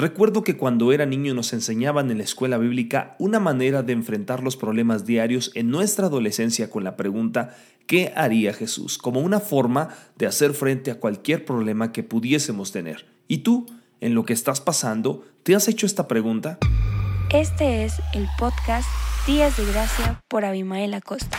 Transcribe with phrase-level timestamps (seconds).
[0.00, 4.44] Recuerdo que cuando era niño nos enseñaban en la escuela bíblica una manera de enfrentar
[4.44, 7.56] los problemas diarios en nuestra adolescencia con la pregunta
[7.88, 8.96] ¿qué haría Jesús?
[8.96, 13.06] como una forma de hacer frente a cualquier problema que pudiésemos tener.
[13.26, 13.66] ¿Y tú,
[14.00, 16.58] en lo que estás pasando, te has hecho esta pregunta?
[17.34, 18.88] Este es el podcast
[19.26, 21.38] Días de Gracia por Abimael Acosta.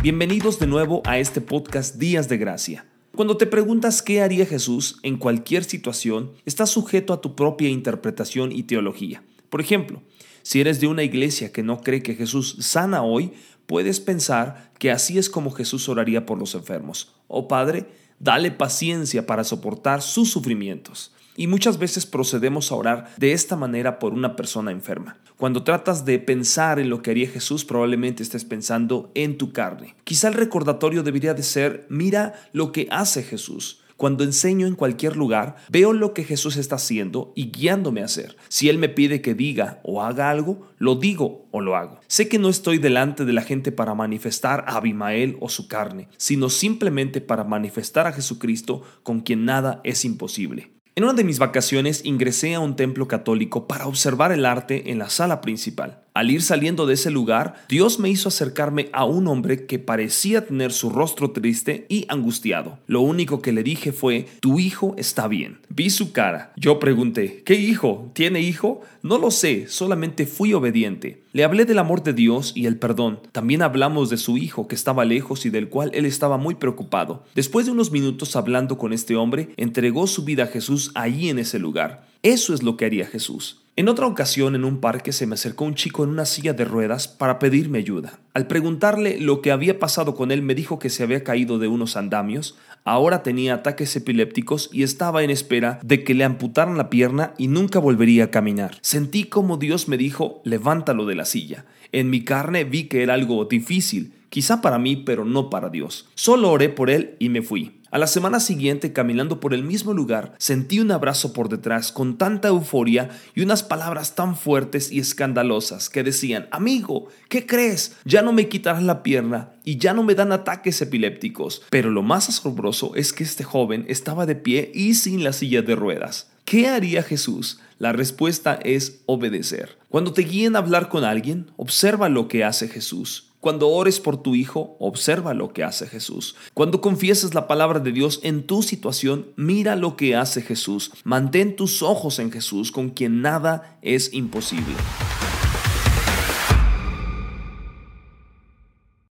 [0.00, 2.86] Bienvenidos de nuevo a este podcast Días de Gracia.
[3.18, 8.52] Cuando te preguntas qué haría Jesús en cualquier situación, estás sujeto a tu propia interpretación
[8.52, 9.24] y teología.
[9.50, 10.04] Por ejemplo,
[10.42, 13.32] si eres de una iglesia que no cree que Jesús sana hoy,
[13.66, 17.12] puedes pensar que así es como Jesús oraría por los enfermos.
[17.26, 17.88] Oh Padre,
[18.20, 24.00] dale paciencia para soportar sus sufrimientos y muchas veces procedemos a orar de esta manera
[24.00, 25.18] por una persona enferma.
[25.36, 29.94] Cuando tratas de pensar en lo que haría Jesús, probablemente estés pensando en tu carne.
[30.02, 33.82] Quizá el recordatorio debería de ser, mira lo que hace Jesús.
[33.96, 38.36] Cuando enseño en cualquier lugar, veo lo que Jesús está haciendo y guiándome a hacer.
[38.48, 42.00] Si Él me pide que diga o haga algo, lo digo o lo hago.
[42.08, 46.08] Sé que no estoy delante de la gente para manifestar a Abimael o su carne,
[46.16, 50.77] sino simplemente para manifestar a Jesucristo con quien nada es imposible.
[50.98, 54.98] En una de mis vacaciones ingresé a un templo católico para observar el arte en
[54.98, 56.02] la sala principal.
[56.12, 60.44] Al ir saliendo de ese lugar, Dios me hizo acercarme a un hombre que parecía
[60.44, 62.80] tener su rostro triste y angustiado.
[62.88, 65.60] Lo único que le dije fue, tu hijo está bien.
[65.68, 66.52] Vi su cara.
[66.56, 68.10] Yo pregunté, ¿qué hijo?
[68.12, 68.80] ¿Tiene hijo?
[69.04, 71.22] No lo sé, solamente fui obediente.
[71.34, 73.20] Le hablé del amor de Dios y el perdón.
[73.32, 77.22] También hablamos de su hijo que estaba lejos y del cual él estaba muy preocupado.
[77.34, 81.38] Después de unos minutos hablando con este hombre, entregó su vida a Jesús allí en
[81.38, 82.06] ese lugar.
[82.22, 83.60] Eso es lo que haría Jesús.
[83.78, 86.64] En otra ocasión en un parque se me acercó un chico en una silla de
[86.64, 88.18] ruedas para pedirme ayuda.
[88.34, 91.68] Al preguntarle lo que había pasado con él me dijo que se había caído de
[91.68, 96.90] unos andamios, ahora tenía ataques epilépticos y estaba en espera de que le amputaran la
[96.90, 98.78] pierna y nunca volvería a caminar.
[98.80, 101.66] Sentí como Dios me dijo, levántalo de la silla.
[101.92, 106.08] En mi carne vi que era algo difícil, quizá para mí, pero no para Dios.
[106.14, 107.78] Solo oré por él y me fui.
[107.90, 112.18] A la semana siguiente, caminando por el mismo lugar, sentí un abrazo por detrás con
[112.18, 117.96] tanta euforia y unas palabras tan fuertes y escandalosas que decían, amigo, ¿qué crees?
[118.04, 121.62] Ya no me quitarás la pierna y ya no me dan ataques epilépticos.
[121.70, 125.62] Pero lo más asombroso es que este joven estaba de pie y sin la silla
[125.62, 126.30] de ruedas.
[126.48, 127.60] ¿Qué haría Jesús?
[127.78, 129.76] La respuesta es obedecer.
[129.90, 133.32] Cuando te guíen a hablar con alguien, observa lo que hace Jesús.
[133.40, 136.36] Cuando ores por tu hijo, observa lo que hace Jesús.
[136.54, 140.90] Cuando confieses la palabra de Dios en tu situación, mira lo que hace Jesús.
[141.04, 144.72] Mantén tus ojos en Jesús, con quien nada es imposible.